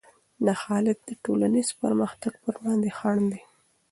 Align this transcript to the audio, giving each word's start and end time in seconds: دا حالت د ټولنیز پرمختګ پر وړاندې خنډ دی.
دا 0.45 0.53
حالت 0.63 0.97
د 1.07 1.11
ټولنیز 1.23 1.69
پرمختګ 1.81 2.33
پر 2.43 2.55
وړاندې 2.59 2.89
خنډ 2.97 3.23
دی. 3.31 3.41